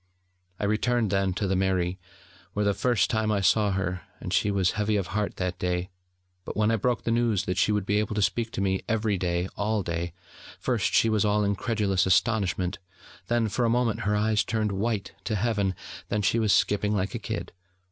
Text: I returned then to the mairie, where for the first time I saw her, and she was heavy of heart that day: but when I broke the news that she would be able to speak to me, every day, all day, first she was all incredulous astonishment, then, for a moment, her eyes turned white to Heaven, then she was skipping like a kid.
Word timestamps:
I 0.59 0.63
returned 0.65 1.11
then 1.11 1.31
to 1.35 1.45
the 1.47 1.55
mairie, 1.55 1.99
where 2.53 2.65
for 2.65 2.67
the 2.67 2.73
first 2.73 3.11
time 3.11 3.31
I 3.31 3.41
saw 3.41 3.69
her, 3.73 4.01
and 4.19 4.33
she 4.33 4.49
was 4.49 4.71
heavy 4.71 4.95
of 4.95 5.05
heart 5.13 5.35
that 5.35 5.59
day: 5.59 5.91
but 6.43 6.57
when 6.57 6.71
I 6.71 6.75
broke 6.75 7.03
the 7.03 7.11
news 7.11 7.45
that 7.45 7.59
she 7.59 7.71
would 7.71 7.85
be 7.85 7.99
able 7.99 8.15
to 8.15 8.21
speak 8.23 8.49
to 8.53 8.61
me, 8.61 8.81
every 8.89 9.19
day, 9.19 9.47
all 9.55 9.83
day, 9.83 10.13
first 10.59 10.95
she 10.95 11.07
was 11.07 11.23
all 11.23 11.43
incredulous 11.43 12.07
astonishment, 12.07 12.79
then, 13.27 13.47
for 13.47 13.63
a 13.63 13.69
moment, 13.69 13.99
her 13.99 14.15
eyes 14.15 14.43
turned 14.43 14.71
white 14.71 15.11
to 15.25 15.35
Heaven, 15.35 15.75
then 16.09 16.23
she 16.23 16.39
was 16.39 16.51
skipping 16.51 16.95
like 16.95 17.13
a 17.13 17.19
kid. 17.19 17.51